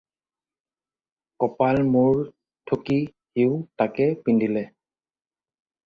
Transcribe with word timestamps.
কপাল 1.43 1.83
মূৰ 1.97 2.25
থুকি 2.73 2.99
সিও 3.05 3.63
তাকে 3.83 4.13
পিন্ধিলে। 4.27 4.69